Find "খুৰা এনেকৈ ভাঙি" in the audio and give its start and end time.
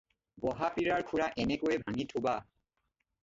1.11-2.05